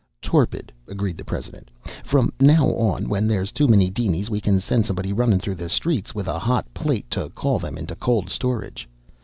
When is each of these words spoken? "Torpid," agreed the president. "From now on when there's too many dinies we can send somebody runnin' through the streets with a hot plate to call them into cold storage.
"Torpid," 0.19 0.71
agreed 0.87 1.15
the 1.19 1.23
president. 1.23 1.69
"From 2.03 2.33
now 2.39 2.69
on 2.69 3.07
when 3.07 3.27
there's 3.27 3.51
too 3.51 3.67
many 3.67 3.91
dinies 3.91 4.31
we 4.31 4.41
can 4.41 4.59
send 4.59 4.83
somebody 4.87 5.13
runnin' 5.13 5.39
through 5.39 5.53
the 5.61 5.69
streets 5.69 6.15
with 6.15 6.25
a 6.27 6.39
hot 6.39 6.65
plate 6.73 7.07
to 7.11 7.29
call 7.29 7.59
them 7.59 7.77
into 7.77 7.93
cold 7.95 8.31
storage. 8.31 8.89